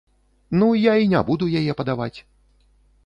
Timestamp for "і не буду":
1.03-1.49